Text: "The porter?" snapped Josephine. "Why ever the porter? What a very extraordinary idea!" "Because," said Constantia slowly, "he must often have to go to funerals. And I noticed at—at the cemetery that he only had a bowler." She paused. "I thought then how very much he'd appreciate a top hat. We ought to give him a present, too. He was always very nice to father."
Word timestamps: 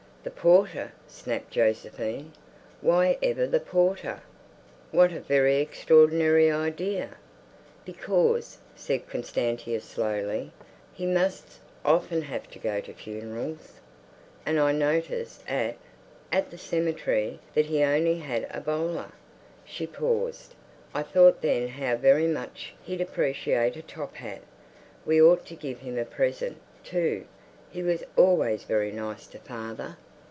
"The 0.23 0.29
porter?" 0.29 0.91
snapped 1.07 1.49
Josephine. 1.49 2.33
"Why 2.79 3.17
ever 3.23 3.47
the 3.47 3.59
porter? 3.59 4.21
What 4.91 5.11
a 5.11 5.19
very 5.19 5.55
extraordinary 5.57 6.51
idea!" 6.51 7.15
"Because," 7.85 8.59
said 8.75 9.09
Constantia 9.09 9.81
slowly, 9.81 10.51
"he 10.93 11.07
must 11.07 11.59
often 11.83 12.21
have 12.21 12.47
to 12.51 12.59
go 12.59 12.81
to 12.81 12.93
funerals. 12.93 13.79
And 14.45 14.59
I 14.59 14.71
noticed 14.73 15.43
at—at 15.49 16.51
the 16.51 16.57
cemetery 16.57 17.39
that 17.55 17.65
he 17.65 17.83
only 17.83 18.19
had 18.19 18.45
a 18.51 18.61
bowler." 18.61 19.13
She 19.65 19.87
paused. 19.87 20.53
"I 20.93 21.01
thought 21.01 21.41
then 21.41 21.67
how 21.67 21.95
very 21.95 22.27
much 22.27 22.75
he'd 22.83 23.01
appreciate 23.01 23.75
a 23.75 23.81
top 23.81 24.17
hat. 24.17 24.41
We 25.03 25.19
ought 25.19 25.47
to 25.47 25.55
give 25.55 25.79
him 25.79 25.97
a 25.97 26.05
present, 26.05 26.61
too. 26.83 27.25
He 27.71 27.81
was 27.81 28.03
always 28.15 28.65
very 28.65 28.91
nice 28.91 29.25
to 29.25 29.39
father." 29.39 29.97